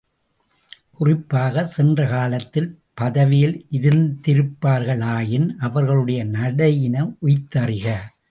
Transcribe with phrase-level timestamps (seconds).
[0.91, 2.79] குறிப்பாகச் சென்ற காலத்தில்
[2.93, 7.87] பதவியில் இருந்திருப்பார்களாயின் அவர்களுடைய நடையினை உய்த்தறிக.